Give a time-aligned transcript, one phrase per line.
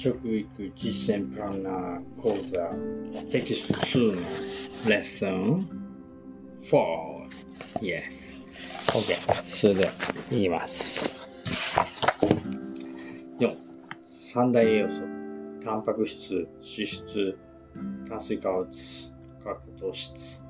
[0.00, 2.70] 食育実践プランナー講座
[3.32, 4.22] テキスト2の
[4.88, 5.68] レッスン。
[6.62, 7.28] 4
[7.80, 8.40] Yes.
[8.92, 9.92] OK それでは
[10.30, 11.10] 言います。
[13.40, 13.56] 4
[14.04, 15.02] 三大栄養素。
[15.64, 17.36] タンパク質脂質
[18.08, 18.68] 炭水化物
[19.42, 20.44] 化学糖質。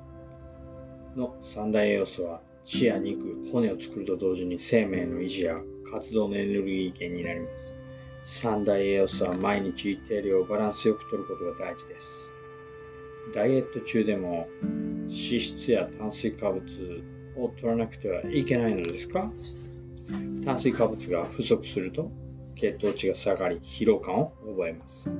[1.15, 5.55] の三大栄養素は血や肉、骨を作ると同時に生命の維持や
[5.91, 7.78] 活動のエネルギー源になります。
[8.23, 12.33] 三大栄養素は毎日一定量バランスよく摂ることが大事です。
[13.33, 16.63] ダイエット中でも脂質や炭水化物
[17.37, 19.31] を取らなくてはいけないのですか？
[20.43, 22.11] 炭水化物が不足すると
[22.55, 25.11] 血糖値が下がり疲労感を覚えます。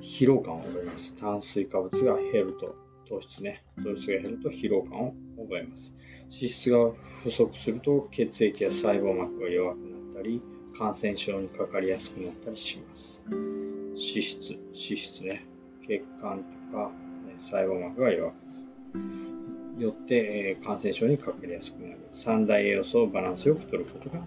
[0.00, 1.16] 疲労感を覚えます。
[1.16, 2.76] 炭水化物が減ると
[3.08, 5.94] 糖質ね、糖質が減ると疲労感を覚えます。
[6.24, 6.90] 脂質が
[7.22, 10.42] 不足すると血液や細胞膜が弱くなったり、
[10.78, 13.24] 感染症にかかりやすくなったりします。
[13.28, 15.46] 脂質、脂質ね、
[15.86, 16.90] 血管とか、
[17.26, 21.98] ね、細胞膜が弱くよって、え感染症にかかりやすくなる。
[22.12, 24.20] 三大栄養素をバランスよく取ることが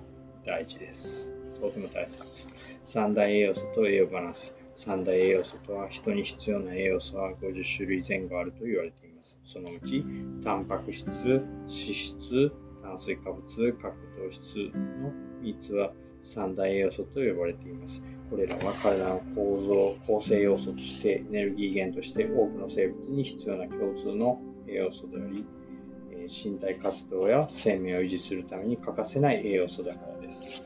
[0.43, 1.31] 大事です。
[1.61, 2.49] とても大切。
[2.83, 4.55] 三大栄養素と栄養バランス。
[4.73, 9.39] 三大栄養素とは人に必要な栄養素は50種類前後あると言われています。
[9.43, 10.03] そのうち、
[10.43, 14.55] タンパク質、脂質、炭水化物、核糖質
[15.01, 15.11] の
[15.43, 15.91] 3つは
[16.21, 18.03] 三大栄養素と呼ばれています。
[18.29, 25.45] これらは体の構造、構成要素としてエネルギー源として多くの生物に必要な共通の栄養素であり、
[26.27, 30.63] 身体活動や生命を維持するために欠かせない栄養素だからです。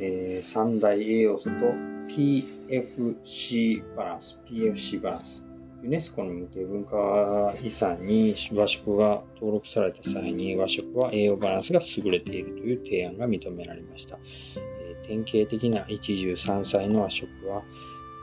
[0.00, 1.74] えー、三大栄養素と
[2.08, 5.47] PFC バランス、PFC バランス。
[5.82, 14.18] ユネスコの無形文化遺産に和食が登録された際に和食は栄養バランスが優れているという提案が認められました。
[14.56, 17.62] えー、典型的な一汁三菜の和食は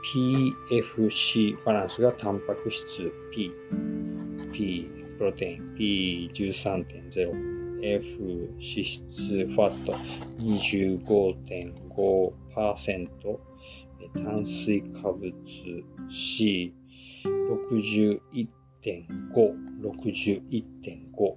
[0.06, 3.54] PFC バランスがタンパク質 P、
[4.52, 8.22] P、プロテイン P13.0、F、
[8.60, 9.94] 脂質ファット
[10.40, 13.40] 25.5%、
[14.14, 15.34] 炭水化物
[16.10, 16.72] C、
[17.26, 18.20] 61.5、
[19.82, 21.36] 61.5。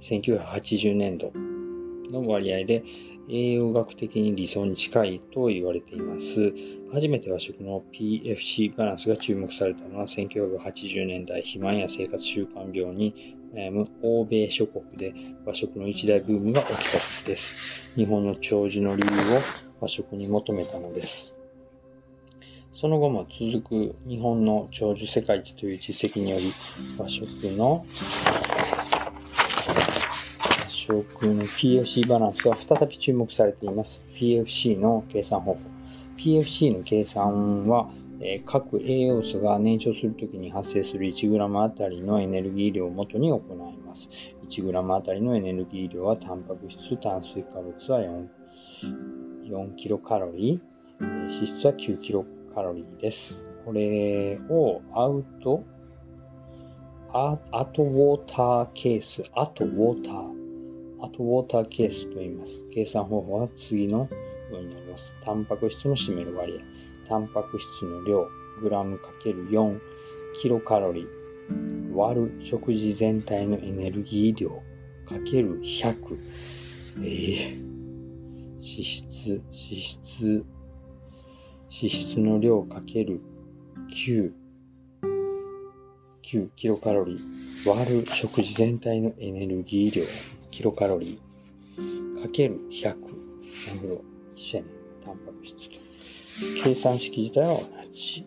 [0.00, 1.32] 1980年度
[2.10, 2.82] の割合で
[3.28, 6.52] 栄養学的に理想に近いと言われています。
[6.92, 17.94] 初めて和食の PFC バランスが注目されたのは1980年代肥満や生活習慣病に悩む欧米諸国で和食の一大ブームが起きた時です。
[17.94, 19.40] 日本の長寿の理由を
[19.80, 21.39] 和食に求めたのです。
[22.72, 26.52] その後も続く日本の長寿世界一という実績により、
[26.96, 27.26] 和食
[27.56, 27.84] の
[30.64, 34.02] 和食の PFC バランスが再び注目されています。
[34.14, 35.60] PFC の計算方法。
[36.16, 37.90] PFC の計算は、
[38.22, 44.10] え各栄養素が燃焼するときに発生する 1g あたりのエネルギー量をもとに行います。
[44.46, 48.28] 1g あたりのエネルギー量は、タンパク質、炭水化物は4
[49.48, 53.46] 4キロカロリー、脂質は9キロカロリーカロリーです。
[53.64, 55.64] これをアウト、
[57.12, 62.64] アアトウォーターケース、アトウォーター、アトウォーターケースと言います。
[62.72, 64.08] 計算方法は次のよ
[64.52, 65.14] うになります。
[65.24, 66.60] タンパク質の占める割
[67.04, 68.28] 合、タンパク質の量、
[68.60, 69.78] グラムかける4
[70.40, 74.62] キロカロリー、割る食事全体のエネルギー量。
[75.06, 76.18] かける100、
[76.98, 77.70] えー。
[78.60, 80.44] 脂質、脂質、
[81.72, 83.20] 脂質の量かける
[83.90, 84.32] 9、
[86.22, 90.04] 9キロカロリー割る食事全体のエネルギー量
[90.50, 92.82] キロカロリーかける100。
[92.82, 92.98] なる
[93.80, 94.04] ほど。
[94.36, 94.70] 一緒やね。
[95.04, 95.76] タンパク質と。
[96.62, 98.26] 計算式自体は同じ。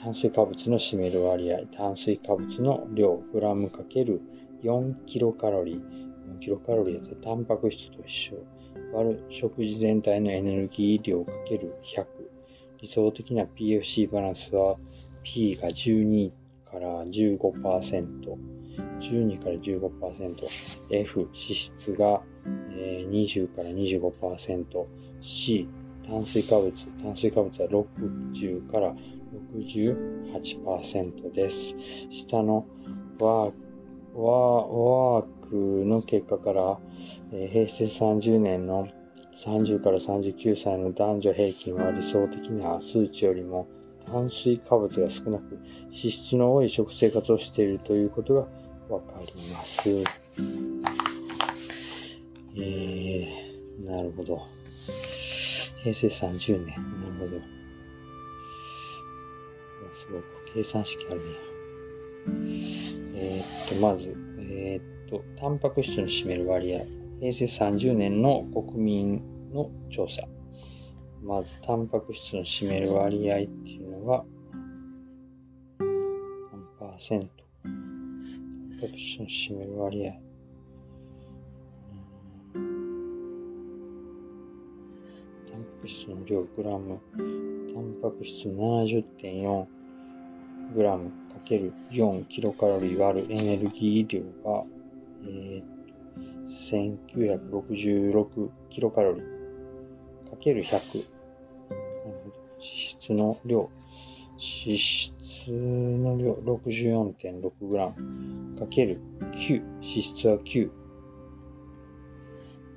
[0.00, 4.20] 炭水化物の占める割合、炭水化物の量、グラムかける
[4.62, 5.80] 4キロカロリー。
[6.36, 8.36] 4キロカロリーだとタンパク質と一緒。
[8.94, 12.06] 割る食事全体のエネルギー量かける100。
[12.80, 14.76] 理想的な PFC バランスは
[15.22, 16.30] P が12
[16.64, 18.36] から15%、
[19.00, 20.46] 12から15%、
[20.90, 24.86] F 脂質が20から25%、
[25.20, 25.68] C
[26.06, 28.94] 炭水化物、炭水化物は60から
[29.56, 31.74] 68%です。
[32.10, 32.66] 下の
[33.18, 33.52] ワー
[34.16, 36.78] ワークの結果から、
[37.32, 38.88] え平成30年の
[39.34, 43.66] 30から39歳の男女平均は理想的な数値よりも
[44.06, 48.40] 炭水化物が少なく脂質の多い食生活をしているということが
[48.88, 49.90] わかります。
[52.56, 54.42] えー、なるほど。
[55.82, 56.76] 平成30年。
[57.02, 57.54] なるほど。
[59.92, 60.24] すごく
[60.54, 61.24] 計算式あるね。
[63.16, 66.84] えー、っと、まず、えー、っと、タンパク質の占める割合。
[67.20, 69.22] 平成30年の国民
[69.52, 70.26] の調査。
[71.22, 74.24] まず、タンパク質の占める割合っていうのが、
[75.78, 75.88] 何
[76.78, 77.28] パーセント？
[77.62, 80.12] タンパク質の占める割合。
[85.50, 89.66] タンパク質の量グラム、タンパク質70.4
[90.74, 94.64] グラムかける4キロカロリー割るエネルギー量が、
[95.26, 97.14] えー、
[97.50, 101.04] 1966キロカロリーかける100。
[102.58, 103.70] 脂質の量。
[104.66, 105.12] 脂質
[105.48, 109.00] の量64.6グラムかける
[109.32, 109.62] 9。
[109.80, 110.70] 脂質は9。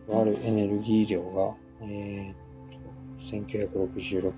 [0.07, 4.33] 割るエネルギー量が、えー、1966。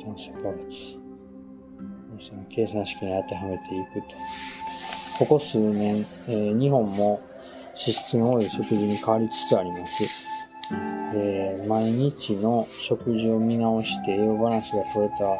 [0.00, 1.03] 炭水化物。
[2.24, 4.16] その計算式に当てはめていくと。
[5.18, 7.20] ここ数年、えー、日本も
[7.74, 10.04] 脂質の多い食事に変わりつつあります。
[11.14, 15.36] えー、毎日の食事を見直して栄養バランスが取れた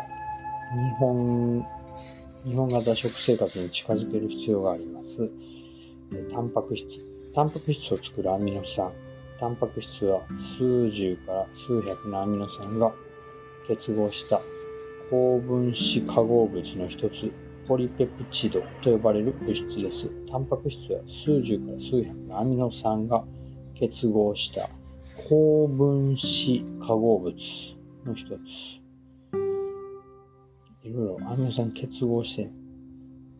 [0.74, 1.66] 日本、
[2.44, 5.30] 日本型食生活に近づける必要があります。
[6.12, 6.86] えタンパク質。
[7.34, 8.92] タンパク質を作るアミノ酸。
[9.40, 10.22] タンパク質は
[10.58, 12.92] 数十から数百のアミノ酸が
[13.66, 14.40] 結合した
[15.10, 17.32] 高分子化合物の一つ、
[17.66, 20.08] ポリペプチドと呼ばれる物質です。
[20.30, 23.24] タンパク質は数十から数百のアミノ酸が
[23.74, 24.68] 結合した
[25.28, 27.34] 高分子化合物
[28.04, 28.80] の一つ。
[30.82, 32.50] いろいろアミノ酸結合して、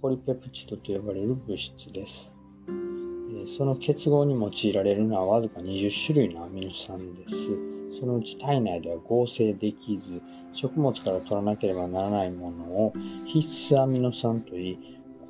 [0.01, 2.35] ポリペプチドと呼ばれる物質です。
[3.47, 7.74] その結合に用いられるのはわずか20種類のアミノ酸です。
[7.99, 10.21] そのうち体内では合成できず、
[10.53, 12.93] 食物から取らなければならないものを
[13.25, 14.79] 必須アミノ酸といい、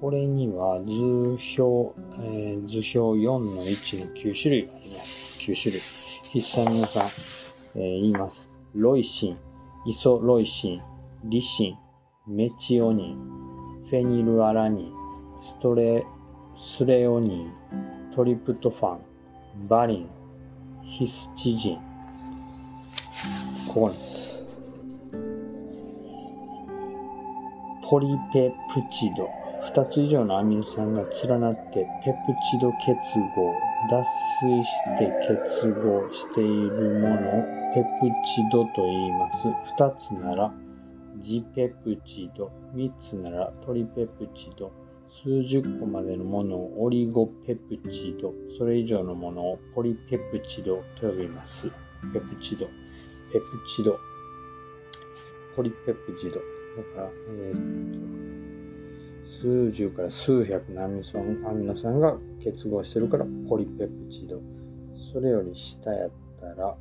[0.00, 5.38] これには図表、えー、図表4の1の9種類があります。
[5.38, 5.80] 9種類。
[6.32, 7.06] 必須アミノ酸、
[7.76, 8.50] えー、言います。
[8.74, 9.38] ロイシン、
[9.86, 10.82] イソロイシン、
[11.24, 11.78] リシン、
[12.26, 13.16] メチオニン、
[13.88, 14.92] フェニルアラニン、
[15.42, 16.04] ストレ、
[16.56, 17.52] スレオニン、
[18.14, 20.08] トリプトファン、バリン、
[20.82, 21.93] ヒスチジン、
[23.74, 24.46] ここです。
[27.90, 29.28] ポリペプチド。
[29.62, 33.52] 二つ以上のアミノ酸が連なってペプチド結合、
[33.90, 34.04] 脱
[34.42, 37.42] 水して結合しているものを
[37.74, 39.48] ペプチドと言います。
[39.76, 40.54] 二つなら
[41.18, 44.70] ジペプチド、三つならトリペプチド、
[45.08, 51.68] 数十個までのものをオリゴペプチド、それ以上のものをポリペプチドと呼びます。
[52.12, 52.68] ペプチド。
[53.34, 53.98] ペプチド。
[55.56, 56.34] ポリペプチド。
[56.34, 56.40] だ
[56.94, 57.90] から、えー、
[59.18, 61.02] っと、数十から数百のアミ
[61.66, 64.40] ノ酸が結合してるからポリペプチド。
[64.94, 66.10] それより下やっ
[66.40, 66.76] たら、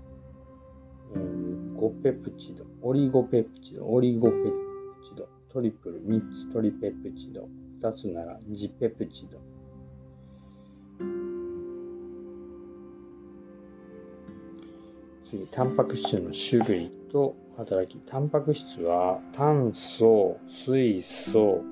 [1.15, 2.65] えー、5ペプチド。
[2.83, 3.87] オリゴペプチド。
[3.87, 5.27] オリゴペプチド。
[5.51, 7.49] トリプル3つトリペプチド。
[7.81, 9.39] 2つならジペプチド。
[15.23, 17.99] 次、タンパク質の種類と働き。
[18.05, 21.63] タンパク質は炭素、水素、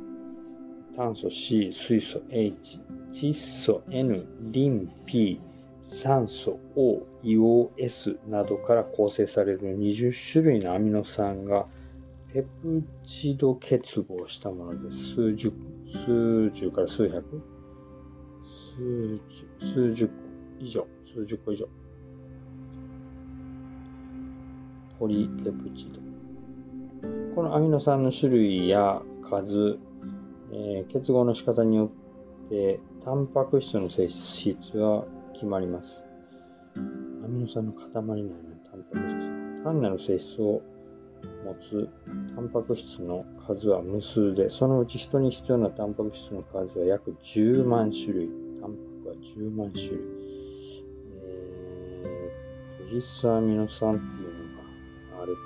[0.96, 2.79] 炭素 C、水素 H、
[3.12, 5.41] 窒素 N、リン P、
[5.84, 11.67] 酸素 O、硫黄 S などから構成される20種類のアミノ酸が
[12.34, 14.91] ペプチド結合したもので。
[14.91, 15.51] 数十、
[16.05, 17.41] 数十から数百？
[18.77, 19.15] 数
[19.60, 20.13] 十、数十個
[20.60, 21.67] 以上、数十個以上。
[25.01, 26.00] ポリペプチド。
[27.34, 29.79] このアミノ酸の種類や数、
[30.53, 31.91] えー、結合の仕方によ
[32.46, 36.05] って、タンパク質の性質は決まります。
[36.75, 38.03] アミノ酸の塊な
[38.70, 39.63] タンパク質。
[39.63, 40.62] 単なる性質を
[41.46, 41.89] 持つ
[42.36, 48.29] タンパク質の数は無数で、そのうち人に必要なタンパク質の数は約10万種類。
[48.62, 50.00] タンパクは10万種類。
[51.15, 54.40] えー、実際アミノ酸っていうの
[55.22, 55.40] あると。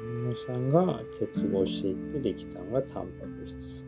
[0.00, 3.84] アミノ酸が結合していってできたのがタンパク質。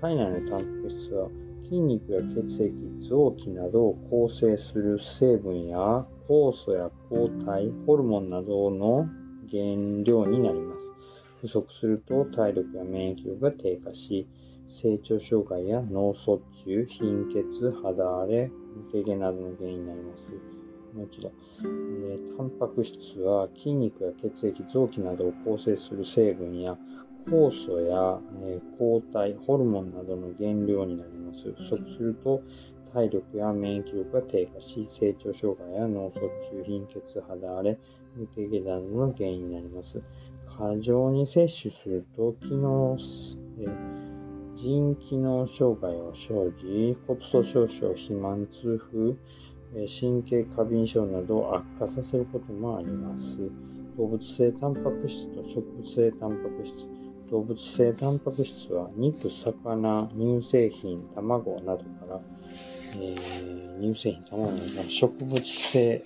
[0.00, 1.28] 体内のタンパク質は
[1.62, 5.78] 筋肉や血液、臓器などを構成する成分や
[6.28, 9.08] 酵素や抗体、ホルモンなどの
[9.50, 10.92] 原料になります。
[11.40, 14.28] 不足すると体力や免疫力が低下し、
[14.66, 18.50] 成長障害や脳卒中、貧血、肌荒れ、
[18.90, 20.59] 抜け毛などの原因になります。
[20.94, 21.32] もう一度、
[21.62, 26.76] えー、タンパク質は筋肉や血液、臓器などを構成する成分や
[27.26, 31.52] 酵素や、えー、抗体、ホルモンなどの原料になります。
[31.52, 32.42] 不足すると
[32.92, 37.78] 体力や免疫力が低下し、成長障害や脳卒中、貧血、肌荒れ、
[38.18, 40.02] 抜け毛などの原因になります。
[40.46, 42.96] 過剰に摂取すると、機能、
[43.60, 49.16] えー、腎機能障害を生じ、骨粗鬆症、肥満、痛風、
[49.72, 53.38] 神経過敏症などを悪化させることもあります。
[53.96, 56.86] 動物性タンパク質と植物性タンパク質。
[57.30, 62.20] 動物性タンパク質は肉、魚、乳製品、卵などから、
[62.96, 66.02] えー、乳製品、卵などから植物性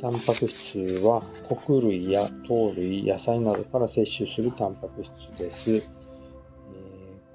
[0.00, 5.95] タンパク質は穀類や糖類、野菜などから摂取するタンパク質です。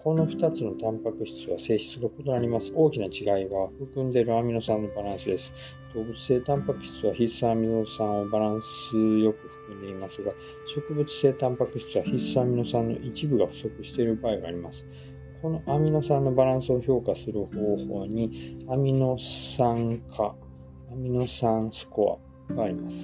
[0.03, 2.73] この2つのタンパク質は性質が異なります。
[2.75, 5.53] 大きな違いは含んでいるアミノ酸のバランスです。
[5.93, 10.31] 動物性タンパク質は必須アミノ酸をバランスよく含んでいますが、
[10.65, 14.87] 植物性タンパク質は必須アミノ酸の一部が不足している場合があります。
[15.43, 20.35] このアミノ酸のバランスを評価する方法にアミノ酸化、
[20.91, 22.97] アミノ酸スコアがあります。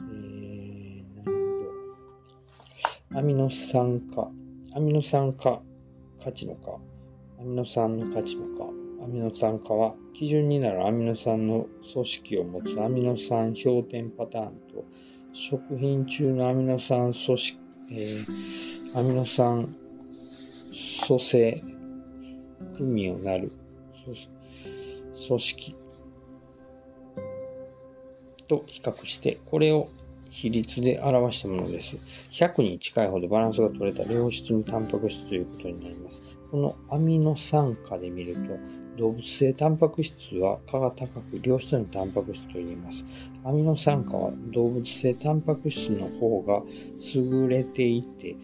[0.00, 1.32] えー、なる
[3.10, 3.18] ほど。
[3.18, 4.30] アミノ酸化。
[4.78, 5.60] アミノ酸化
[6.22, 6.78] 価値の化、
[7.40, 8.64] アミノ酸の価値の化、
[9.04, 12.80] アミノ酸化は基準になるアミノ酸の組織を持つ。
[12.80, 14.84] アミノ酸標点パターンと
[15.32, 17.58] 食品中のアミノ酸組織、
[17.90, 19.74] えー、アミノ酸
[21.08, 21.64] 組成
[22.76, 23.50] 組をなる。
[25.26, 25.74] 組織
[28.46, 29.88] と比較して、これを
[30.40, 31.98] 比率で表したものです。
[32.30, 36.22] 100に近いほどバランスが取れた良質のタンパク質ということになります。
[36.52, 38.40] このアミノ酸化で見ると、
[38.98, 43.04] 動物性タンパク質は価が高く良質のタンパク質と言います。
[43.44, 46.62] アミノ酸化は動物性タンパク質の方が
[47.14, 48.36] 優れていて、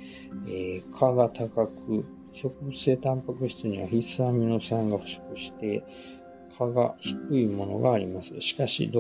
[0.49, 5.85] えー、価が高く、植物性タンパク質には必須アミノ酸が不足して、
[6.59, 8.41] 価が低いものがあります。
[8.41, 8.91] しかし、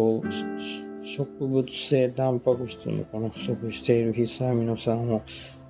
[1.05, 5.23] 植物性タンパク質のこの不足している必須アミノ酸を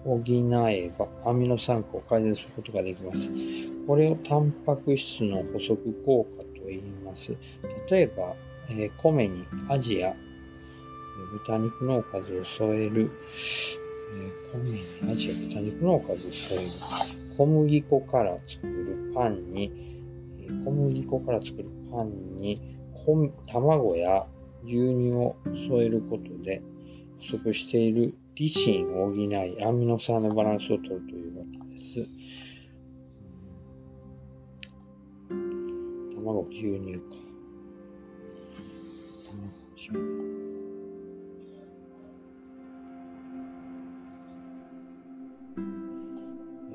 [0.05, 3.33] 補えば、アミノ酸化を改善することができます。
[3.87, 5.77] これをタンパク質の補足
[6.07, 7.35] 効果と言います。
[7.91, 8.35] 例えば、
[8.71, 10.15] えー、米にアジや
[11.47, 13.11] 豚肉のおかずを添える、
[14.53, 16.71] えー、米にアジや豚肉のおかずを添える、
[17.37, 19.73] 小麦粉から作るパンに、
[20.65, 22.77] 小麦粉から作るパンに、
[23.47, 24.27] 卵や
[24.65, 25.37] 牛乳を
[25.69, 26.63] 添えることで
[27.21, 32.09] 不足しているリシンを補いアミノ酸のバランスを取るというわけです。
[36.17, 37.17] 卵、牛乳か。
[39.27, 39.99] 卵、牛乳。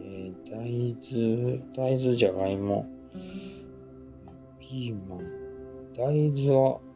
[0.02, 0.58] えー、大
[1.12, 2.88] 豆、大豆じゃがいも、
[4.60, 5.20] ピーマン、
[5.98, 6.89] 大豆は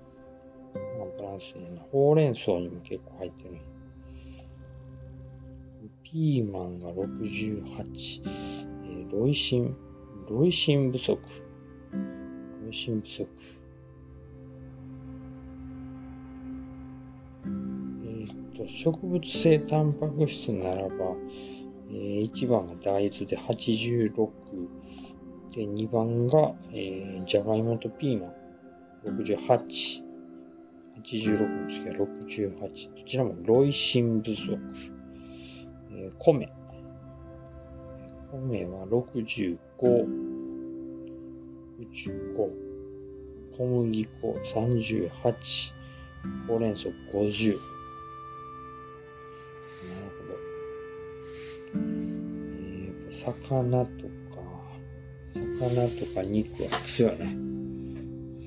[1.33, 1.81] バランスね。
[1.91, 3.57] ほうれん草にも結構入ってる。
[6.03, 8.21] ピーマンが68。
[8.25, 9.75] えー、ロイシン、
[10.29, 11.19] ロイシン不足。
[11.91, 13.27] ロイシン不足。
[18.05, 21.15] えっ、と、植物性タンパク質ならば、
[21.89, 24.31] えー、1番が大豆で86。
[25.55, 28.33] で、2番が、えー、じゃがいもとピーマン
[29.17, 30.02] 68。
[31.01, 32.59] 86の次は68。
[32.59, 34.57] どちらもロイシン不足。
[35.91, 36.51] えー、米。
[38.31, 39.57] 米は65。
[41.79, 42.51] 65。
[43.57, 45.73] 小麦粉38。
[46.47, 46.93] ほうれん草50。
[46.93, 47.25] なる
[50.17, 50.35] ほど。
[52.65, 54.41] え、魚とか、
[55.33, 57.35] 魚とか肉は強いね。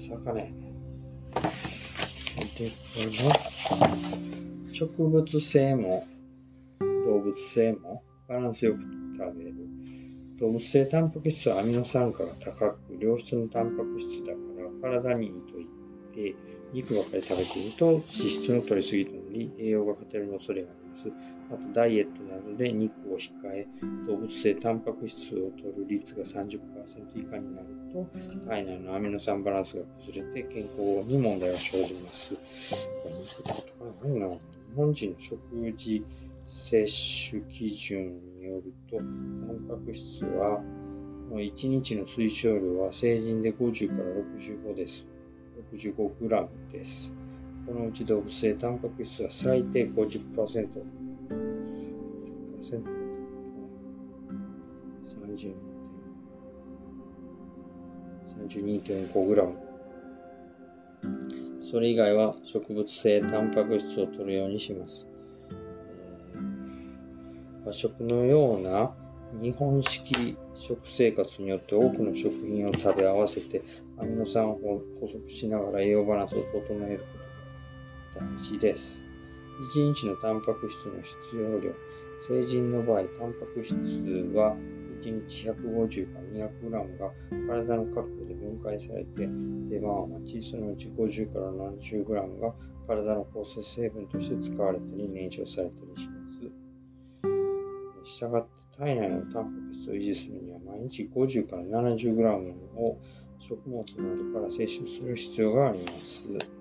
[0.09, 0.66] 魚やね。
[2.57, 2.75] で、こ
[4.65, 6.07] の植物性も
[6.81, 9.55] 動物性もバランスよく食べる。
[10.41, 14.39] 動物性タンパク質はアミノ酸化が高く、良質のタンパク質だか
[14.89, 16.35] ら体にいいと言って、
[16.73, 21.13] 肉ばかり食べていると脂質の取りすぎとなり、栄養が偏りの恐れがあります。
[21.51, 23.67] また、ダイエットなどで肉を控え、
[24.07, 26.59] 動物性タンパク質を取る率が30%
[27.17, 28.07] 以下になると、
[28.47, 32.35] 体内のアミノ酸バランスが崩れて健康に問題が生じます。
[33.05, 33.63] 肉とか
[34.03, 34.39] 何な日
[34.75, 35.39] 本人の食
[35.77, 36.05] 事
[36.45, 40.63] 摂取基準によると、タンパク質は、
[41.31, 45.07] 1日の推奨量は成人で50から65です。
[45.73, 47.15] 65グラムです。
[47.67, 50.69] このうち動物性タンパク質は最低50%。
[52.61, 53.07] 50%。
[58.27, 59.57] 32.5グラム。
[61.61, 65.09] それ以外は植物性タンパク質を摂るようにします。
[67.65, 68.95] 和食のような
[69.43, 73.63] 日本式食生活によって多くの食品を食べ合わせて
[73.99, 74.55] アミノ酸を
[75.01, 77.26] 補足しながら栄養バランスを整えること
[78.19, 79.05] とが大事です。
[79.75, 81.73] 1日のタンパク質の必要量。
[82.19, 83.75] 成人の場合、タンパク質
[84.35, 84.57] は
[85.03, 87.11] 1日150から200グラムが
[87.47, 89.29] 体の各部で分解されて
[89.69, 92.53] 出番を待ち、そのうち50から70グラムが
[92.87, 96.51] 体の構成成分として使われたり燃焼されたりします。
[98.05, 102.99] したがって体内のタンパク質を維持するには毎日50から70グラムを
[103.41, 106.56] 食物などから摂取する必要があります。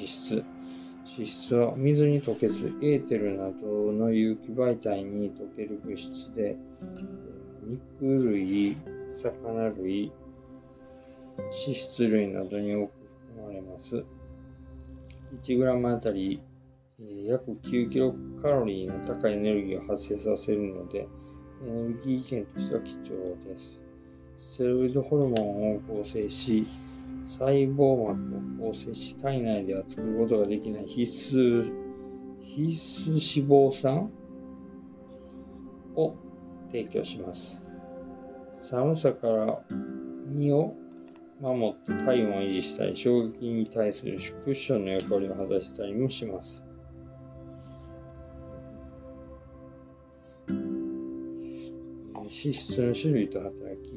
[0.00, 0.44] 脂質
[1.06, 6.56] 脂質は水に溶けずエーテルなどの有機媒体に溶ける物質で
[8.00, 8.76] 肉類、
[9.08, 10.12] 魚類、
[11.36, 12.92] 脂質類などに多く
[13.34, 14.04] 含まれます。
[15.42, 16.40] 1g あたり
[17.26, 21.08] 約9キロカロリーの高いエネルギーを発生させるので、
[21.66, 23.84] エネルギー源としては貴重です。
[24.38, 26.66] ステロイドホルモンを構成し、
[27.22, 31.72] 細胞膜を構成し、体内では作ることができない必須、
[32.40, 34.10] 必須脂肪酸
[35.94, 36.16] を
[36.70, 37.66] 提供します。
[38.52, 39.60] 寒さから
[40.26, 40.74] 身を
[41.40, 46.64] 守って体温を維持したり、衝撃に対するクッションの役割を果たしたりもします。
[52.30, 53.92] 脂質の種類と働き、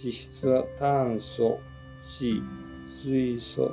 [0.00, 1.58] 脂質は炭素、
[2.06, 2.42] C、
[2.86, 3.72] 水素 H、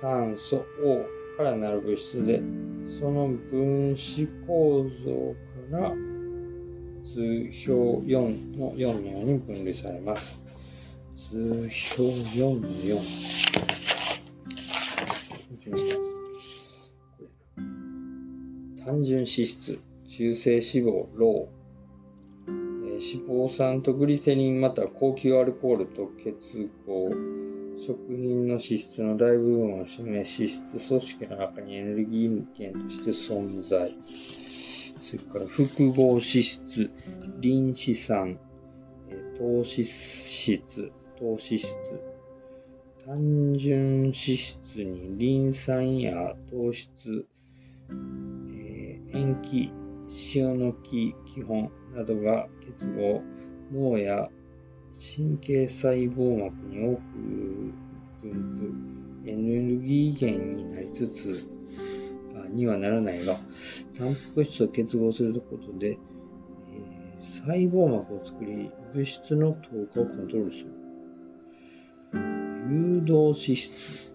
[0.00, 2.42] 酸素 O からなる物質で、
[3.00, 5.34] その分子構造
[5.70, 5.94] から
[7.04, 7.50] 図表
[8.06, 10.42] 4の4のように分類されます。
[11.14, 13.42] 図表4の4。
[15.62, 15.94] きました。
[18.84, 19.78] 単純脂質、
[20.08, 21.61] 中性脂肪、ロー、
[23.02, 27.10] 脂肪酸とグリセリンまたは高級アルコールと結合、
[27.84, 33.92] 食品の脂質の大部分を占め、脂質組織の中にエネルギー源として存在。
[34.98, 36.90] それから複合脂質、
[37.40, 38.38] リン脂酸、
[39.36, 41.76] 糖脂質、糖脂質。
[43.04, 47.26] 単純脂質にリン酸や糖質、
[47.90, 49.72] えー、塩基、
[50.34, 53.22] 塩の木、基本などが結合、
[53.72, 54.28] 脳や
[55.16, 57.02] 神経細胞膜に多く
[58.22, 61.48] 分布、エネルギー源になりつつ、
[62.52, 63.36] にはならないが、
[63.96, 70.70] タンパク質と結合することで、えー、細胞膜を作り、物質の透過をコントロールする。
[72.70, 74.12] 誘導脂質、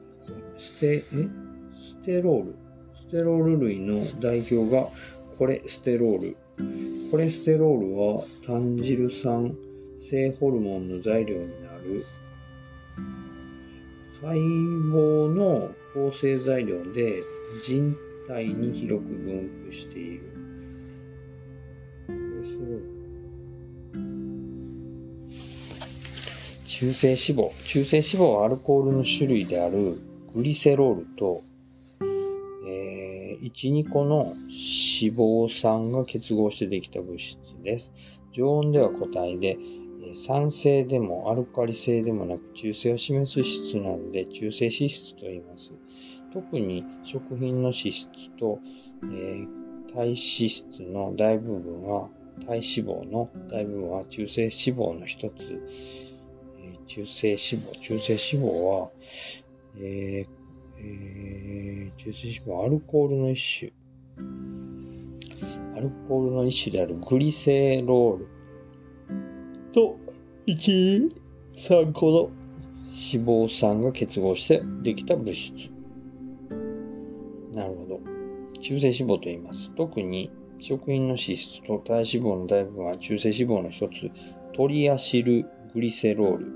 [0.58, 1.28] ステ、え？
[1.76, 2.56] ステロール。
[2.96, 4.90] ステロール類の代表が
[5.38, 6.38] コレステロール。
[7.12, 9.56] コレステロールは単汁酸
[10.00, 12.04] 性ホルモンの材料になる
[14.20, 17.22] 細胞の構成材料で
[17.64, 17.96] 人
[18.28, 20.24] 体に広く分布している。
[26.66, 27.52] 中性脂肪。
[27.66, 30.00] 中性脂肪はアルコールの種類である
[30.34, 31.44] グリセロールと
[33.42, 37.94] 1、2個の脂肪酸が結合してできた物質です。
[38.34, 39.58] 常温では固体で、
[40.14, 45.74] 酸性でもアルカリ性でもなく中性を示す質なので中性脂質と言います。
[46.34, 48.60] 特に食品の脂質と、
[49.04, 52.10] えー、体脂質の大部分は、
[52.46, 55.34] 体脂肪の大部分は中性脂肪の一つ。
[56.60, 58.90] えー、中性脂肪、中性脂肪は、
[59.78, 60.37] えー
[60.80, 63.72] えー、中性脂肪、アルコールの一種。
[65.76, 68.28] アルコールの一種であるグリセロール
[69.74, 70.00] と
[70.48, 71.12] 1、
[71.56, 72.32] 3個の
[73.12, 75.70] 脂肪酸が結合してできた物質。
[77.54, 78.00] なるほど。
[78.62, 79.72] 中性脂肪と言います。
[79.76, 84.12] 特に食品の脂質と体脂肪の大部分は中性脂肪の一つ、
[84.56, 86.52] トリアシルグリセロール。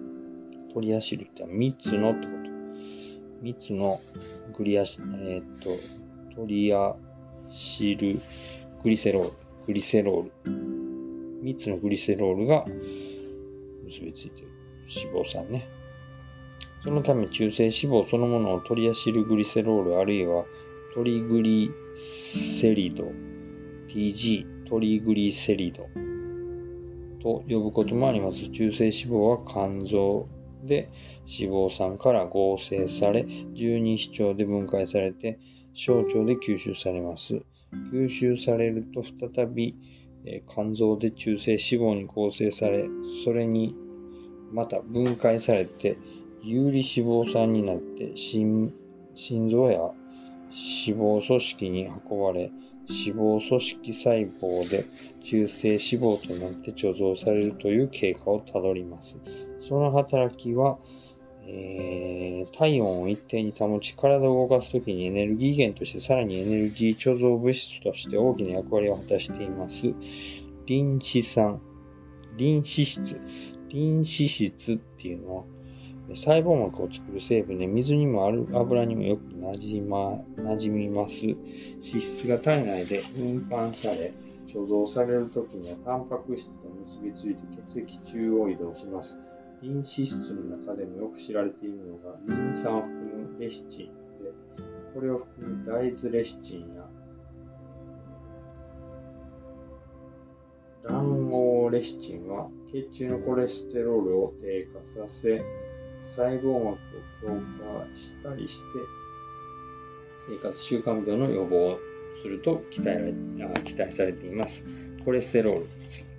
[0.73, 2.40] トリアシルって3つのってこと。
[3.41, 3.99] 蜜の
[4.57, 5.71] グリアシ、えっ、と、
[6.35, 6.95] トリア
[7.49, 8.19] シル
[8.83, 9.31] グリセロール、
[9.67, 10.31] グリセロール。
[11.41, 12.65] 蜜のグリセロールが
[13.85, 14.49] 結びついている
[15.13, 15.67] 脂肪酸ね。
[16.83, 20.45] そのため中性脂肪そのものをトリアシルグリセロールあるいは
[20.93, 23.05] トリグリセリド、
[23.87, 25.87] TG、トリグリセリド
[27.21, 28.49] と呼ぶこともあります。
[28.49, 30.27] 中性脂肪は肝臓
[30.63, 30.89] で
[31.39, 35.39] 脂肪酸から合成され、十二指腸で分解されて、
[35.73, 37.41] 小腸で吸収されます。
[37.93, 39.75] 吸収されると再び、
[40.25, 42.85] え肝臓で中性脂肪に構成され、
[43.23, 43.75] それに
[44.51, 45.97] また分解されて、
[46.43, 48.73] 有利脂肪酸になって心
[49.49, 52.51] 臓や脂肪組織に運ばれ、
[52.89, 54.85] 脂肪組織細胞で
[55.23, 59.17] 中性脂肪となって貯蔵されるという経過をたどります。
[59.59, 60.77] その働きは、
[61.47, 69.93] え、体温を一定に保ち、体を動かすときにエネルギー源として、さらにエネルギー貯蔵物質として大きな役割を果たしています。
[70.67, 71.59] リン脂酸、
[72.37, 73.19] リン脂質、
[73.69, 75.43] リン脂質っていうのは、
[76.13, 81.25] 細胞膜を作る成分で水にもある油にもよく馴染,、ま、馴染みます。
[81.25, 81.37] 脂
[81.81, 84.13] 質が体内で運搬され、
[84.47, 89.17] 貯蔵されるときにはタンパク質と結びついて血液中を移動します。
[89.61, 93.85] リン脂質の中でもよく知られているのが、リン酸を含むレシチン
[94.23, 94.31] で、
[94.93, 96.87] これを含む大豆レシチンや、
[100.87, 105.39] 卵黄レシチンは血中のコレステロールを低下させ、
[106.05, 106.77] 細胞膜を
[107.21, 108.65] 強化したりして、
[110.27, 111.79] 生活習慣病の予防を
[112.23, 113.13] すると期待
[113.63, 114.65] 期待されています。
[115.05, 115.67] コレステロール。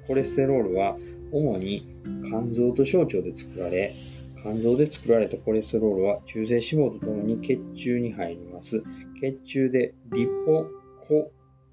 [0.07, 0.96] コレステロールは
[1.32, 1.86] 主に
[2.28, 3.94] 肝臓と小腸で作られ、
[4.42, 8.82] 肝臓で作られたコレステロールは中性脂肪とともに血中に入ります。
[9.20, 10.66] 血中でリポ
[11.08, 11.30] コ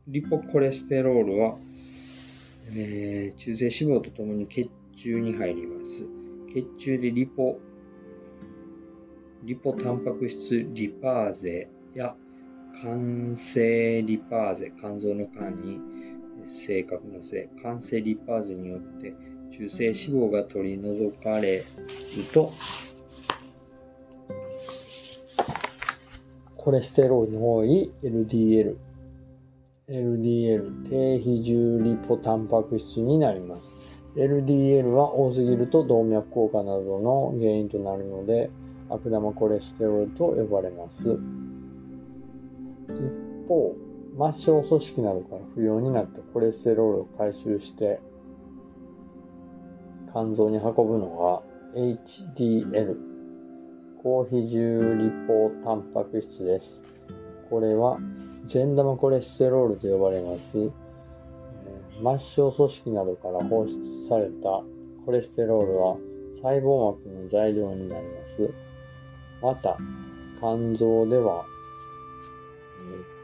[0.07, 1.57] リポコレステロールは、
[2.71, 6.05] えー、中性脂肪とともに血中に入ります。
[6.53, 7.59] 血中でリポ
[9.43, 12.15] リポタンパク質リパーゼや
[12.81, 15.79] 肝性リパーゼ、肝臓の肝に
[16.45, 19.13] 正確な性、肝性リパーゼによって
[19.59, 21.63] 中性脂肪が取り除かれる
[22.31, 22.53] と、
[26.55, 28.77] コレステロールの多い LDL、
[29.89, 33.75] LDL 低比重リポタンパク質になります。
[34.15, 38.49] LDL は多すぎると動脈硬化などの原因となるので、
[38.87, 41.19] 悪玉コレステロールと呼ばれます。
[42.87, 43.75] 一方、
[44.31, 47.99] 末梢組織などから不要になったコレステロールを回収して
[50.11, 51.43] 肝臓に運ぶの
[51.73, 52.95] が HDL、
[54.01, 56.81] 高比重リポタンパク質です。
[57.49, 57.99] これは
[58.47, 60.51] 善玉コレステロールと呼ばれます。
[60.51, 60.71] 末
[62.01, 64.63] 梢組織などから放出された
[65.05, 65.97] コレステロールは
[66.35, 68.53] 細胞膜の材料になります。
[69.41, 69.77] また、
[70.39, 71.45] 肝臓では、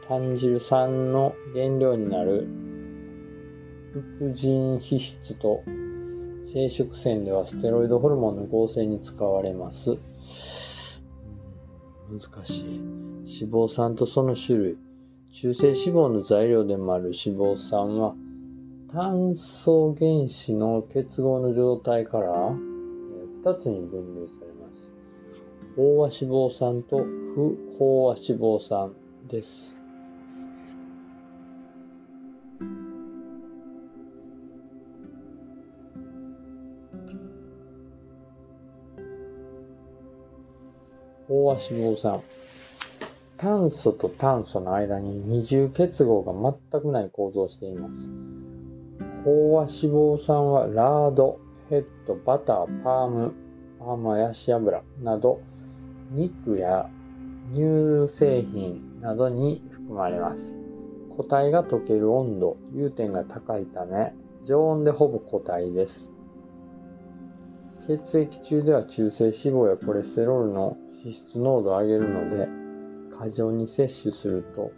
[0.06, 2.46] 炭汁酸の原料になる
[4.18, 5.62] 副腎皮質と
[6.46, 9.98] 生殖腺ではステロイドホルモンの合成に使われます。
[12.08, 12.64] 難しい。
[12.64, 14.78] 脂肪酸とその種類。
[15.32, 18.14] 中性脂肪の材料でもある脂肪酸は
[18.92, 22.32] 炭素原子の結合の状態から
[23.44, 24.92] 2つに分類されます。
[25.76, 28.94] 飽和脂肪酸と不飽和脂肪酸
[29.28, 29.85] です。
[41.36, 42.22] 飽和脂肪酸。
[43.36, 46.32] 炭素と炭素の間に二重結合が
[46.72, 48.10] 全くない構造をしています。
[49.26, 53.34] 飽和脂肪酸はラード、ヘッド、バター、パーム、
[53.78, 55.40] パーマヤシ油など
[56.12, 56.88] 肉や
[57.52, 60.54] 乳製品などに含まれます。
[61.10, 64.14] 固体が溶ける温度、融点が高いため、
[64.46, 66.10] 常温でほぼ固体です。
[67.86, 72.48] 血液中では中性脂肪やコレステロールの脂質濃度を上げるので、
[73.16, 74.72] 過剰に摂取すると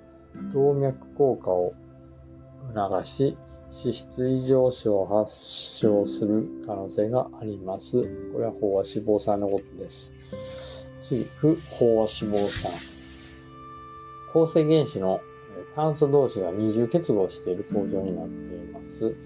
[0.53, 1.73] 動脈硬化を
[2.75, 3.37] 促し、
[3.83, 8.03] 脂質異常症を発症する可能性があります。
[8.33, 10.13] これは飽和脂肪酸のことです。
[11.01, 12.71] 次、不飽和脂肪酸。
[14.35, 15.23] 構成原子の
[15.75, 19.17] 炭素同士が二重結合している構造になっています。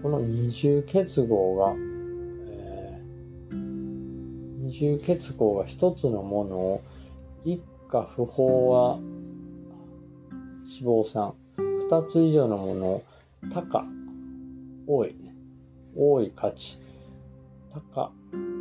[0.00, 1.74] この二重結合が
[4.72, 6.82] 重結合が一つのものを
[7.44, 8.98] 一家不法は
[10.64, 11.34] 脂肪酸。
[11.56, 13.04] 二つ以上のものを、
[13.52, 13.84] 高、
[14.86, 15.14] 多い、
[15.94, 16.78] 多い価値。
[17.70, 18.12] 高、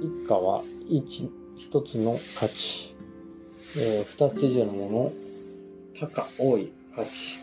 [0.02, 2.94] 一家は一、一つの価値。
[3.78, 5.14] えー、つ以上のもの、
[6.00, 7.40] 高、多い価値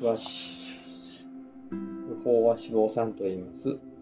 [0.00, 0.16] は、
[1.70, 3.93] 不法は脂肪酸と言います。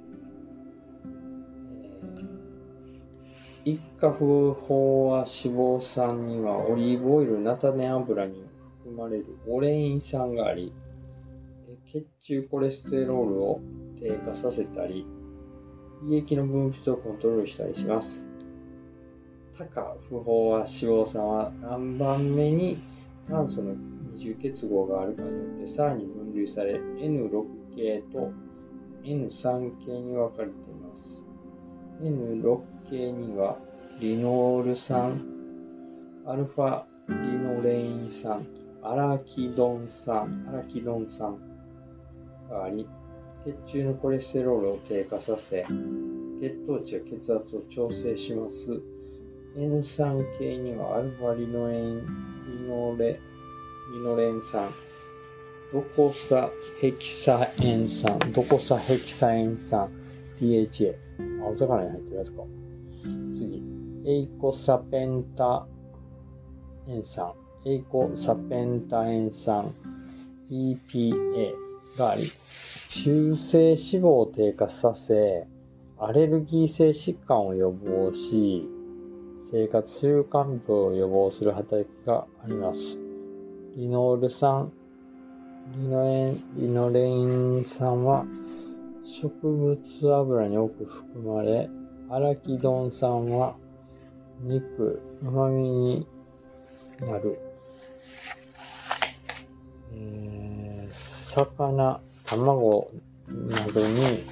[3.65, 8.45] 一家不法は脂肪酸にはオリーブオイル、菜種油に
[8.83, 10.73] 含まれるオレイン酸があり、
[11.87, 13.61] 血中コレステロールを
[14.01, 15.07] 低下させたり、
[16.03, 18.27] 胃液の分泌をコントロールしたりします。
[19.57, 22.79] 他か不法は脂肪酸は何番目に
[23.29, 23.77] 炭素の
[24.13, 28.33] 二重結合があるかによってさらに分類され N6 系と
[29.05, 31.23] N3 系に分かれています。
[32.01, 33.57] N6 系には
[34.01, 35.19] リノール酸、
[36.27, 38.47] アルファリノレイン酸、
[38.83, 41.39] アラキドン酸、アラキドン酸
[42.51, 42.87] があり、
[43.47, 45.65] 血中のコレステロールを低下させ、
[46.39, 48.83] 血糖値や血圧を調整します。
[49.57, 52.07] N3 系にはアルファリノエン、
[52.59, 53.19] リノレ、
[53.95, 54.69] リノレン酸、
[55.73, 56.51] ドコサ
[56.83, 59.89] ヘキサエン酸、ドコサヘキサエン酸、
[60.39, 60.95] DHA。
[61.43, 62.43] 青魚に入ってるやつか。
[63.33, 63.63] 次、
[64.05, 65.67] エイコサペンタ
[66.89, 67.33] エン酸、
[67.65, 69.75] エイコサペンタエン酸、
[70.51, 71.55] EPA
[71.99, 72.25] があり、
[72.91, 75.47] 中性脂肪を低下させ、
[75.99, 78.69] アレルギー性疾患を予防し、
[79.51, 82.99] 生活習慣病を予防する働きがあります。
[83.77, 84.73] リノール酸、
[85.77, 88.25] リノエン、リノレイン酸は
[89.05, 89.79] 植物
[90.15, 91.69] 油に多く含まれ、
[92.15, 93.57] アラキドン酸は
[94.43, 96.07] 肉、旨味に
[97.01, 97.39] なる。
[99.95, 102.91] えー、魚、卵
[103.29, 104.25] などに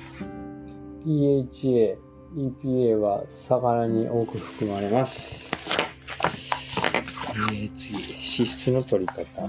[1.07, 1.97] DHA、
[2.37, 5.51] EPA は魚に多く含まれます。
[7.51, 9.49] えー、次、脂質の取り方。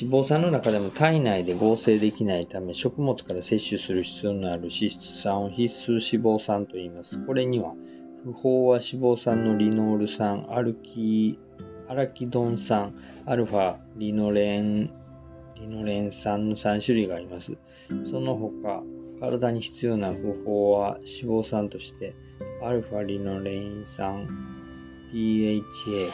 [0.00, 7.24] 脂肪酸の中でも体内で合成できないため、食物から摂取する必要のある脂質酸を必須脂肪酸と言います。
[7.26, 7.74] これには、
[8.24, 11.38] 不飽和脂肪酸のリノール酸、アルキ
[11.88, 12.94] アラキドン酸、
[13.26, 14.90] アルファ、リノレン
[15.56, 17.58] リノレン酸の3種類があります。
[18.10, 18.82] その他、
[19.20, 22.14] 体に必要な不飽和脂肪酸として、
[22.62, 24.26] アルファリノレン酸、
[25.12, 26.10] DHA、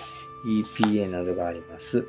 [0.46, 2.04] EPA などがあります。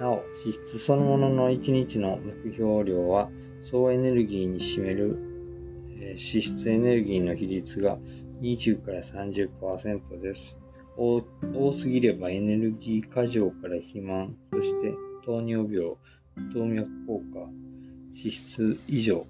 [0.00, 3.30] なお、脂質そのものの1日の目標量は、
[3.70, 5.18] 総エネルギーに占める、
[6.00, 7.98] え脂質エネルギーの比率が
[8.40, 10.56] 20から30%です。
[10.96, 11.22] 多
[11.74, 14.94] すぎればエネルギー過剰から肥満、そして
[15.26, 15.96] 糖尿病、
[16.54, 17.50] 動脈硬化、
[18.14, 19.26] 脂質異常、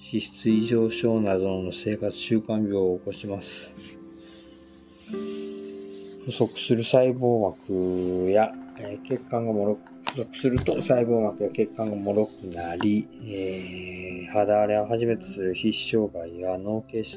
[0.00, 3.76] 脂質異常症などの生活習慣病を起こします。
[6.24, 8.52] 不足する細胞膜や、
[8.84, 9.78] えー、血管がもろ
[10.10, 17.16] 不足すると細胞膜や血管がもろくなり、えー、肌荒れをはじめとする皮脂障害や脳血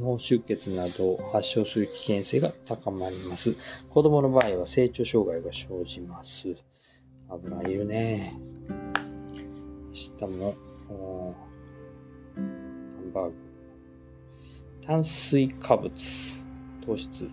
[0.00, 3.56] 脳出血などを発症する危険性が高まります。
[3.90, 6.54] 子供の場合は成長障害が生じます。
[7.28, 8.32] 危ないよね。
[9.92, 10.54] 下も、
[10.86, 13.34] ハンバーグ。
[14.82, 15.90] 炭水化物、
[16.84, 17.28] 糖質。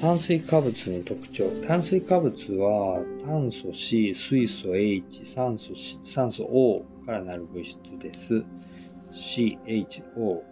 [0.00, 1.50] 炭水化物の特徴。
[1.62, 5.74] 炭水化物は炭素 C、水素 H、酸素
[6.04, 8.44] 酸素 O からなる物質です。
[9.10, 10.44] C、H、O。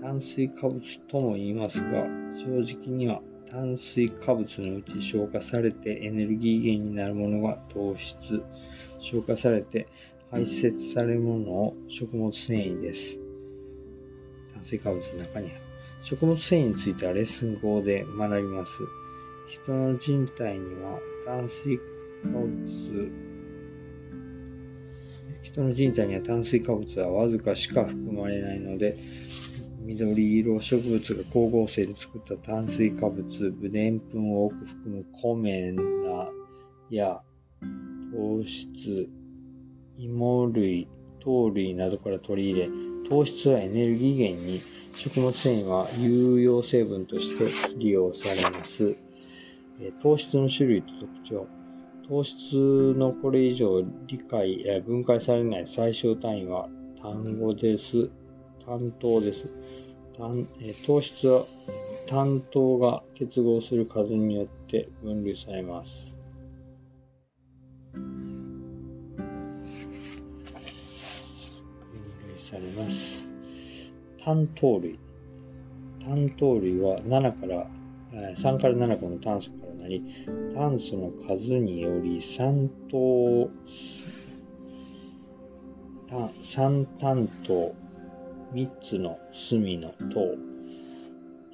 [0.00, 8.42] 炭水化物とも言いますが、正直には炭水化物のうち消化されてエネルギー源になるものが糖質、
[8.98, 9.86] 消化されて
[10.30, 13.20] 排泄されるものを食物繊維です。
[14.54, 15.71] 炭水化物の中に。
[16.02, 18.82] 食物繊維についてはレッスン5で学びます。
[19.48, 21.82] 人の人体には炭水化
[22.30, 23.12] 物、
[25.42, 28.96] 人の人体には炭水化物はわずかしか含まれないので、
[29.84, 36.28] 緑色植物が光合成で作った炭水化物、でんぷんを多く含む米な
[36.90, 37.20] や
[38.12, 39.08] 糖質、
[39.98, 40.88] 芋類、
[41.20, 42.68] 糖類などから取り入れ、
[43.08, 44.60] 糖質はエネルギー源に、
[44.94, 48.96] 食物繊維は有用成分として利用されます。
[50.02, 51.46] 糖質の種類と特徴。
[52.08, 56.68] 糖質のこれ以上理解、分解されない最小単位は
[57.00, 58.10] 単語です。
[58.64, 59.48] 単等です。
[60.16, 61.46] 単え糖質は
[62.06, 66.14] 単糖が結合する数によって分類されます。
[67.94, 68.02] 分
[72.28, 73.21] 類されます。
[74.24, 74.98] 単糖類。
[76.04, 77.66] 単糖類は7から、
[78.12, 80.02] えー3から7個の炭素からなり、
[80.54, 83.50] 炭素の数により3糖、
[86.08, 87.74] 単三単糖、
[88.52, 90.20] 3つの隅の糖、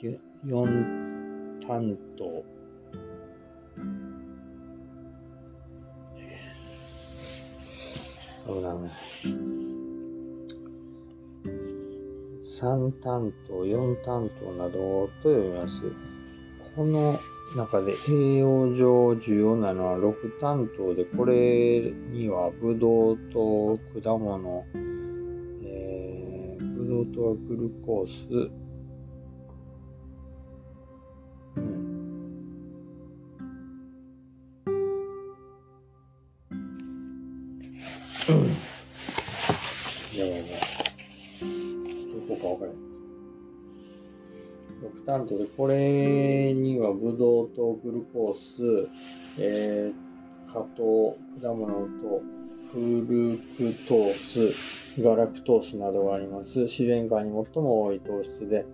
[0.07, 2.44] よ4単糖、
[8.46, 9.58] 危ない危ない。
[12.59, 15.85] 3担当、4担当などと読みます。
[16.75, 17.16] この
[17.57, 24.64] 中で栄養上重要なのは6担当で、これにはブドウと果物、
[25.62, 28.67] えー、ブドウとはグルコース、
[44.82, 48.88] 6単糖で、これにはブドウとグルコース、
[49.38, 52.22] えー、果糖、果物と
[52.72, 54.14] フルクトー
[54.94, 56.60] ス、ガラクトースなどがあります。
[56.60, 58.64] 自然界に最も多い糖質で、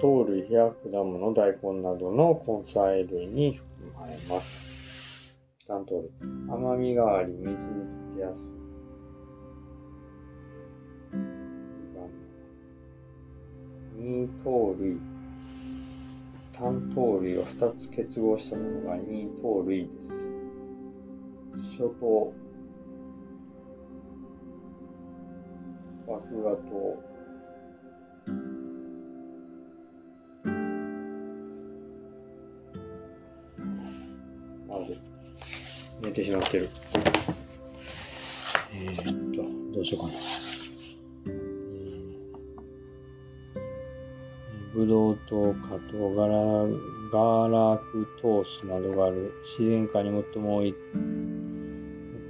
[0.00, 4.70] 糖類や果物、大根などの根菜類に含まれます。
[5.66, 6.10] 単糖類。
[6.48, 8.55] 甘みがあり、水に溶けやすい。
[14.06, 15.00] 二糖類。
[16.52, 21.82] 単糖類が2つ結合したものが二糖類です。
[21.82, 22.32] 初糖。
[26.06, 27.02] 麦芽糖。
[34.68, 34.96] まず、
[36.00, 36.70] 寝てしまってる。
[38.72, 40.55] えー、っと、どうしようかな。
[44.76, 46.36] ブドウ糖、果糖、ガラ、
[47.10, 50.74] ガラクトースなどがある自然界に最も多い、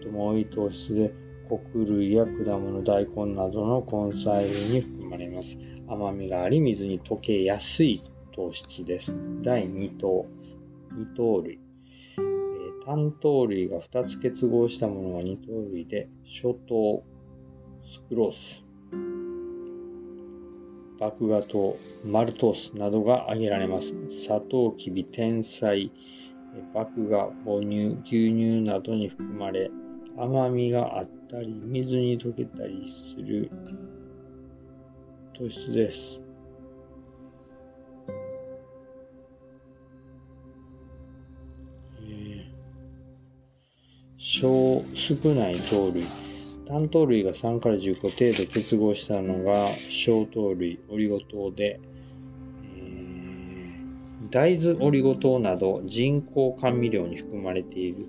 [0.01, 1.13] 最も多い糖質で、
[1.49, 5.59] 穀類や果物、大根などの根菜類に含まれます。
[5.89, 8.01] 甘みがあり、水に溶けやすい
[8.33, 9.13] 糖質です。
[9.43, 10.27] 第2糖、
[10.97, 11.59] 二糖類。
[12.17, 17.03] え単糖類が2つ結合したものが二糖類で、初糖、
[17.85, 18.65] スクロース、
[20.99, 23.95] 麦芽糖、マルトースなどが挙げられます。
[24.09, 25.93] 砂糖、きび、天才、
[26.73, 29.71] 麦芽、母乳、牛乳などに含まれ、
[30.17, 33.51] 甘みがあったり、水に溶けたりする
[35.35, 36.21] 糖質です。
[42.01, 42.57] えー
[44.19, 46.26] 少少ない糖類。
[46.69, 51.81] 単糖類が3から10個程度結合したのが小糖類、オリゴ糖で、
[52.77, 58.09] えー大豆オリゴ糖など人工甘味料に含まれている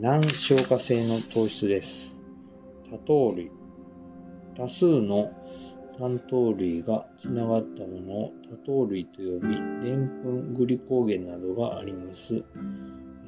[0.00, 2.16] 難消化性の糖質です。
[2.90, 3.50] 多糖類。
[4.56, 5.32] 多数の
[5.98, 12.44] 単糖類がつながったものを多糖類と呼び、でんぷん、グリコーゲンなどがあります。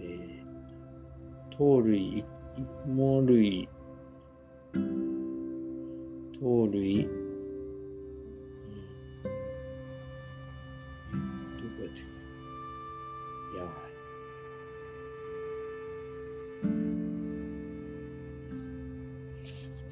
[0.01, 2.25] えー糖類、
[2.87, 3.69] 芋類、
[6.43, 7.15] 糖類、どこ
[11.85, 11.93] やっ
[13.57, 13.93] やばい。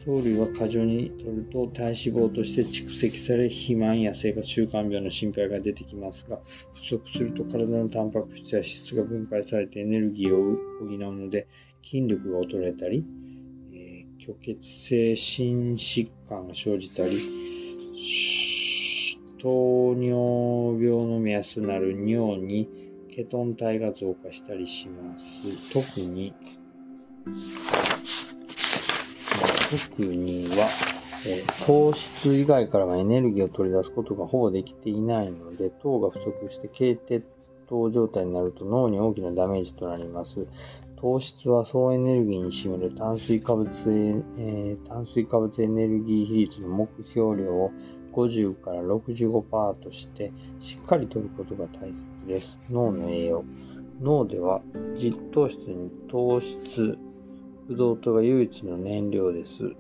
[0.05, 6.41] 糖類は過剰に摂ると体脂肪として蓄積され肥満や生活習慣病の心配が出てきますが
[6.75, 11.47] 不足すると体のタンパク質や脂質が分解されてエネルギーを補うので
[11.85, 13.05] 筋力が衰えたり、
[14.39, 17.19] 虚血性心疾患が生じたり
[19.41, 22.69] 糖尿病の目安となる尿に
[23.11, 25.25] ケトン体が増加したりします。
[25.73, 26.35] 特に
[29.71, 30.69] 特には、
[31.27, 37.25] え糖質以外からはエネルギーを取り出すことがほぼできていないので、糖が不足して低血
[37.69, 40.47] 糖状態になると脳に大きなダメージとなります。
[41.01, 47.73] 糖質は総エネルギーに占める炭水化物エ、えー炭水化物エネルギー比率の目標量を
[48.13, 52.61] 50から65%としてしっかりとることが大切です。
[52.71, 53.45] 脳の栄養。
[54.03, 54.61] 脳では
[54.95, 56.99] 実糖質に糖質、
[57.67, 59.75] ブドウ糖が唯一の燃料です。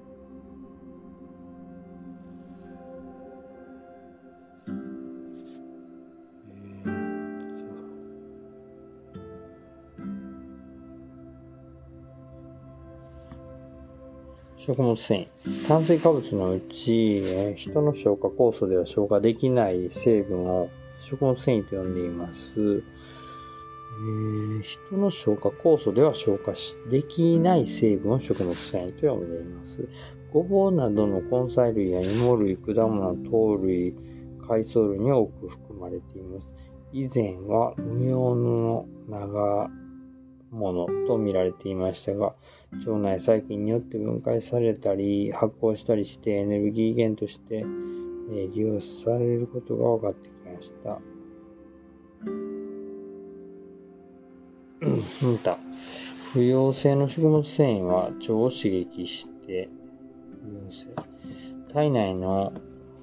[14.67, 15.69] 食物繊維。
[15.69, 20.69] 炭水化物のうち、えー人の消化酵素では消化できない成分を
[21.01, 22.53] 食物繊維と呼んでいます。
[22.57, 22.83] えー
[24.61, 26.53] 人の消化酵素では消化
[26.91, 29.89] できない成分を食物繊維と呼んでいます。
[30.31, 33.95] ごぼうなどの根菜類や芋類、果物、糖類、
[34.47, 36.55] 海藻類に多く含まれています。
[36.93, 39.71] 以前は無用の長
[40.51, 42.35] 物と見られていましたが、
[42.73, 47.65] 腸内細菌によって分解されたり発酵したりしてエネルギー源として、
[48.55, 51.01] 利用されることが分かってきました。
[54.83, 55.59] うん、た。
[56.33, 59.69] 不溶性の食物繊維は腸を刺激して、
[61.73, 62.53] 体内の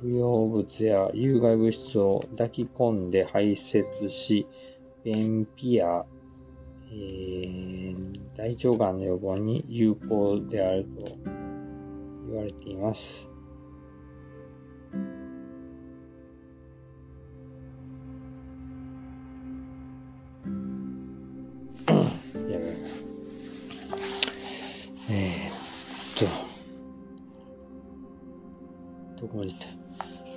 [0.02, 4.48] 不要物や有害物質を抱き込んで排泄し、
[5.04, 6.06] 便秘や、
[6.92, 11.18] えー大腸がんの予防に有効であると
[12.28, 13.32] 言われています。
[25.10, 25.52] え、っ
[26.16, 26.26] と、
[29.22, 29.68] どこまで行った？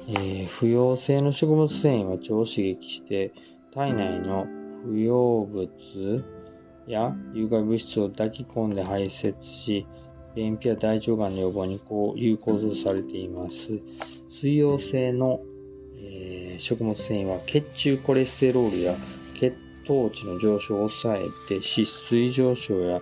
[0.08, 3.34] えー不溶性の食物繊維は腸を刺激して
[3.74, 4.46] 体内の
[4.86, 5.68] 不要物
[6.86, 9.86] や有害物質を抱き込んで排泄し、
[10.34, 13.80] 便秘や大腸がんの予防にこう有効とされています。
[14.28, 15.40] 水溶性の、
[15.98, 18.94] えー食物繊維は血中コレステロールや
[19.34, 19.56] 血
[19.86, 23.00] 糖値の上昇を抑えて脂質異常症や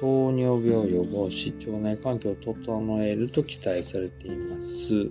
[0.00, 5.10] 糖尿病を予防し腸内環境を整えると期待されています。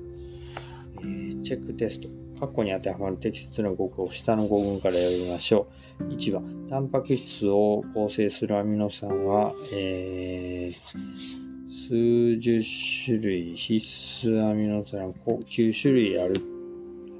[1.01, 2.18] えーチェックテスト。
[2.39, 5.67] 過去に当てはまる適切な語句を下の語群から読みましょ
[5.99, 6.03] う。
[6.05, 11.49] 1番、タンパク質を構成するアミノ酸は、えー
[11.89, 12.63] 数十
[13.03, 13.83] 種類、必
[14.27, 16.35] 須アミノ酸9種類ある、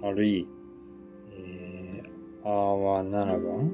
[0.03, 0.47] あるい、
[1.32, 3.11] えー、あは7
[3.43, 3.74] 番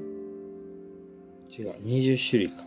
[1.50, 2.64] 違う、20種類か。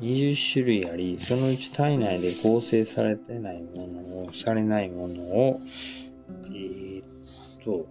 [0.00, 5.60] 20種類あり、そのうち体内で合成されてないものを、されないものを、
[6.46, 7.04] えーっ
[7.64, 7.88] と、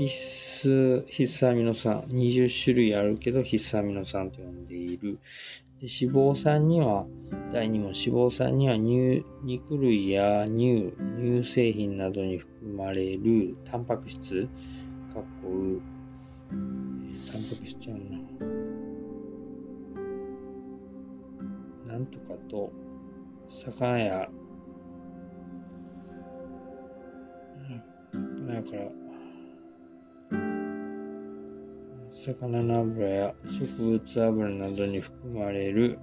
[0.00, 5.18] 必須、必須アミノ酸、20種類あるけど必須アミノ酸と呼んでいる。
[5.78, 7.04] で脂肪酸には、
[7.52, 14.48] 第2問、脂肪酸には乳肉類や乳、乳製品などに含まれるタンパク質、
[15.12, 17.98] かっこう、えタンパク質ちゃう
[21.86, 21.92] な。
[21.92, 22.72] なんとかと、
[23.50, 24.30] 魚や、
[28.14, 28.99] うんだから、
[32.22, 35.98] 魚の油や植物油などに含まれる、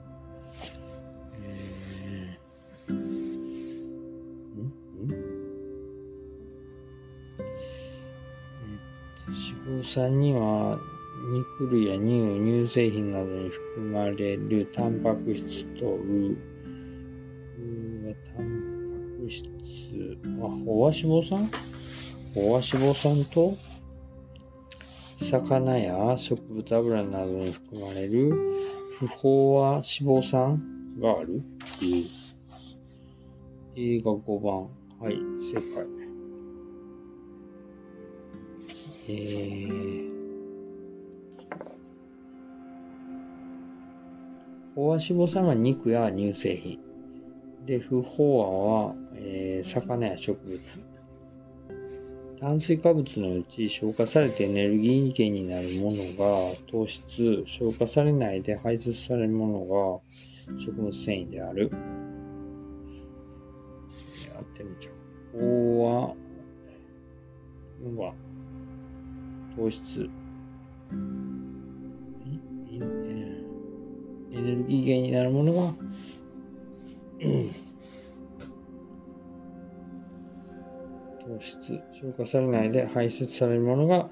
[1.44, 4.72] えーんん
[7.38, 7.48] えー
[9.26, 9.32] と
[9.70, 10.80] 脂肪酸には
[11.60, 16.38] 肉類や乳、乳製品などに含まれるタンパク質とう、う
[18.08, 18.46] はタン
[19.20, 19.46] パク質、
[20.24, 21.52] あ、飽和脂肪酸？
[22.34, 23.56] 飽和脂肪酸と？
[25.20, 28.32] 魚や植物油などに含まれる
[29.00, 29.84] 不飽和脂
[30.22, 30.62] 肪酸
[31.00, 31.42] がある
[31.82, 32.06] ?A。
[33.76, 34.70] A が5番。
[35.00, 35.16] はい、
[35.52, 35.86] 正解。
[39.10, 40.12] えー、
[44.76, 46.80] 飽和脂肪酸は肉や乳製品。
[47.66, 48.50] で、不飽和
[48.88, 50.97] は、えー魚や植物。
[52.40, 60.04] 炭水化物のうち消化されてエネルギー源になるものが糖質、消化されないで排出されるもの
[60.56, 61.72] が食物繊維である。
[64.34, 64.92] やってみちゃ
[65.34, 65.40] う。
[65.42, 66.16] O は、
[67.84, 68.14] 4番、
[69.56, 70.02] 糖質。
[70.02, 70.06] い
[72.76, 72.84] いえ
[74.34, 75.74] エネルギー源になるものが、
[77.22, 77.67] うん
[81.42, 84.10] 質、消化されないで排泄されるものが、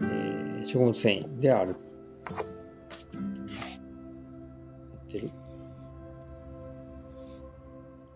[0.00, 1.76] えー食物繊維である。
[2.28, 2.32] 合
[5.06, 5.30] ってる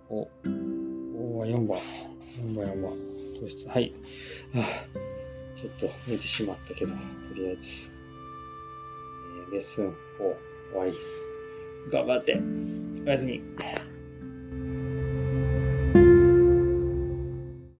[0.08, 1.78] お、おは4番。
[2.38, 2.92] 4番、4番。
[3.40, 3.68] 糖質。
[3.68, 3.94] はい。
[4.54, 4.66] あ、
[5.56, 6.96] ちょっと寝てしまったけど、と
[7.36, 7.90] りあえず、
[9.46, 9.92] えーレッスン4
[10.72, 10.92] 終わり。
[11.92, 12.40] 頑張って。
[13.06, 13.40] おやすみ。